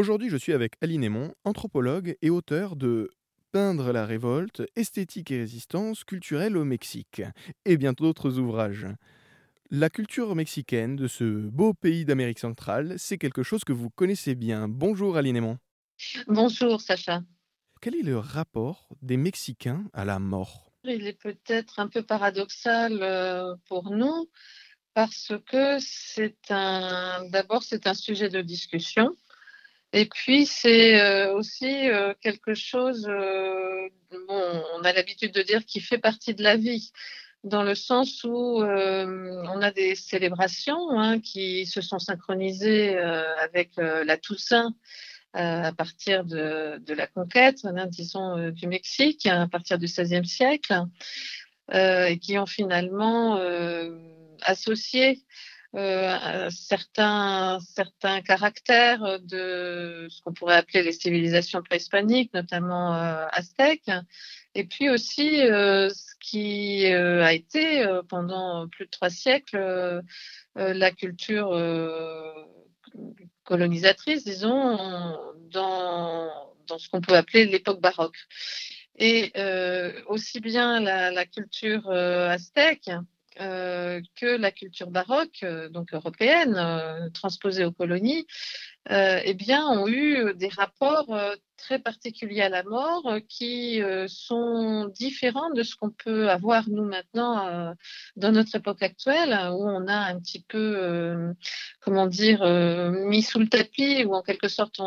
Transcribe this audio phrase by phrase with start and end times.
[0.00, 3.10] Aujourd'hui, je suis avec Aline Aymon, anthropologue et auteur de
[3.52, 7.20] Peindre la révolte, esthétique et résistance culturelle au Mexique,
[7.66, 8.86] et bien d'autres ouvrages.
[9.70, 14.34] La culture mexicaine de ce beau pays d'Amérique centrale, c'est quelque chose que vous connaissez
[14.34, 14.68] bien.
[14.68, 15.58] Bonjour Aline Aymon.
[16.28, 17.20] Bonjour Sacha.
[17.82, 20.72] Quel est le rapport des Mexicains à la mort?
[20.84, 24.30] Il est peut-être un peu paradoxal euh, pour nous
[24.94, 29.14] parce que c'est un d'abord c'est un sujet de discussion
[29.92, 35.80] et puis c'est euh, aussi euh, quelque chose bon, on a l'habitude de dire qui
[35.80, 36.92] fait partie de la vie
[37.42, 44.18] dans le sens où on a des célébrations hein, qui se sont synchronisées avec la
[44.18, 44.74] Toussaint
[45.36, 50.26] euh, à partir de, la conquête, hein, disons, euh, du Mexique, à partir du XVIe
[50.26, 50.74] siècle,
[51.72, 53.40] euh, et qui ont finalement
[54.42, 55.22] associé
[55.76, 63.90] euh, certains, certains caractères de ce qu'on pourrait appeler les civilisations préhispaniques, notamment euh, aztèques,
[64.54, 70.02] et puis aussi euh, ce qui a été pendant plus de trois siècles
[70.56, 71.50] la culture
[73.44, 74.76] colonisatrice, disons,
[75.50, 76.30] dans,
[76.66, 78.18] dans ce qu'on peut appeler l'époque baroque.
[78.96, 82.90] Et euh, aussi bien la, la culture euh, aztèque
[83.38, 88.26] euh, que la culture baroque, euh, donc européenne, euh, transposée aux colonies,
[88.88, 91.16] eh bien, ont eu des rapports
[91.56, 97.74] très particuliers à la mort qui sont différents de ce qu'on peut avoir nous maintenant
[98.16, 101.34] dans notre époque actuelle, où on a un petit peu,
[101.80, 102.44] comment dire,
[102.90, 104.80] mis sous le tapis, ou en quelque sorte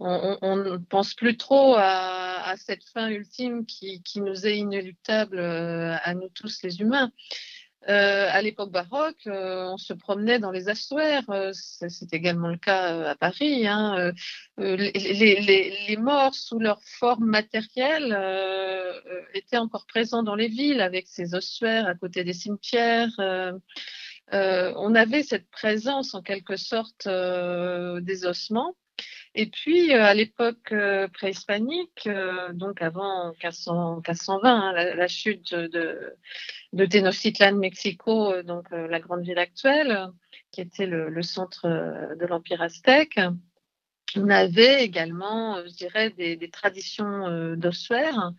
[0.00, 6.30] on, ne pense plus trop à, cette fin ultime qui nous est inéluctable à nous
[6.30, 7.12] tous les humains.
[7.88, 11.28] Euh, à l'époque baroque, euh, on se promenait dans les assuaires.
[11.30, 13.68] Euh, c'est également le cas euh, à Paris.
[13.68, 14.12] Hein.
[14.58, 18.12] Euh, les, les, les, morts sous leur forme matérielle
[19.34, 23.10] étaient encore présents dans les villes avec ces ossuaires à côté des cimetières.
[24.32, 28.74] on avait cette présence en quelque sorte des ossements.
[29.38, 30.72] Et puis, à l'époque
[31.12, 32.08] préhispanique,
[32.54, 36.16] donc avant 1500, 1520, hein, la, chute de,
[36.72, 40.08] Tenochtitlan, Mexico, euh, donc euh, la grande ville actuelle,
[40.52, 43.20] qui était le, centre euh, de l'Empire aztèque.
[44.16, 48.32] On avait également, je dirais, des, traditions euh, d'ossuaires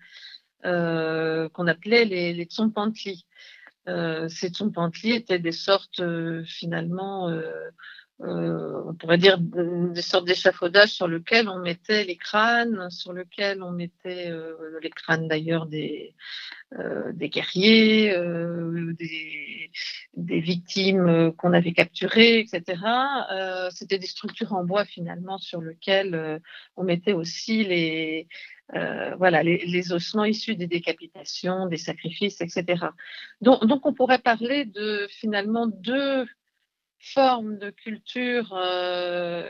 [0.66, 3.27] euh, qu'on appelait les, les tsompantli.
[3.88, 6.02] Euh, ces tsompantli étaient des sortes
[6.46, 7.30] finalement
[8.22, 13.62] euh, on pourrait dire des sortes d'échafaudages sur lequel on mettait les crânes, sur lequel
[13.62, 16.16] on mettait euh, les crânes d'ailleurs des,
[16.80, 19.70] euh, des guerriers, euh, des,
[20.16, 22.82] des, victimes qu'on avait capturées, etc.
[23.32, 26.40] Euh, c'était des structures en bois finalement sur lesquelles euh,
[26.76, 28.28] on mettait aussi les,
[29.18, 32.88] voilà, les, les, ossements issus des décapitations, des sacrifices, etc.
[33.42, 36.26] Donc, donc on pourrait parler de finalement deux
[37.00, 39.50] forme de culture, euh,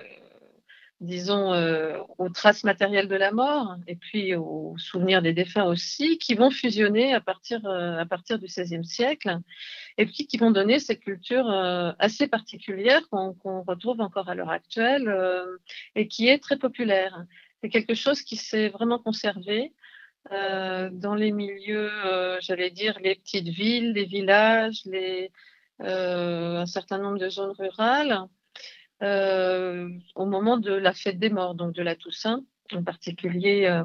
[1.00, 6.18] disons, euh, aux traces matérielles de la mort et puis aux souvenirs des défunts aussi,
[6.18, 9.40] qui vont fusionner à partir, euh, à partir du XVIe siècle
[9.98, 14.36] et puis qui vont donner cette culture euh, assez particulière qu'on qu retrouve encore à
[14.36, 15.58] l'heure actuelle euh,
[15.96, 17.26] et qui est très populaire.
[17.62, 19.74] C'est quelque chose qui s'est vraiment conservé.
[20.32, 21.90] Euh, dans les milieux,
[22.42, 24.84] j'allais dire, les petites villes, les villages,
[25.82, 28.28] euh, un certain nombre de zones rurales
[29.04, 33.82] euh, au moment de la fête des morts, donc de la Toussaint, en particulier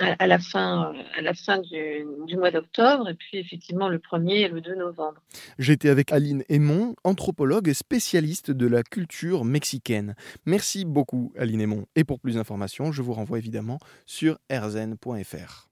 [0.00, 4.44] euh, à, la fin, à la fin du, mois d'octobre, et puis effectivement le 1er
[4.44, 5.20] et le 2 novembre.
[5.58, 10.14] J'étais avec Aline Aymon, anthropologue et spécialiste de la culture mexicaine.
[10.46, 11.86] Merci beaucoup Aline Aymon.
[11.96, 15.69] Et pour plus d'informations, je vous renvoie évidemment sur rzn.fr.